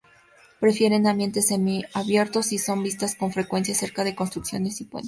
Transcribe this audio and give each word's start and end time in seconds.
Prefieren 0.59 1.05
ambientes 1.05 1.49
semi-abiertos 1.49 2.53
y 2.53 2.57
son 2.57 2.81
vistas 2.81 3.13
con 3.13 3.31
frecuencia 3.31 3.75
cerca 3.75 4.03
de 4.03 4.15
construcciones 4.15 4.81
y 4.81 4.85
puentes. 4.85 4.99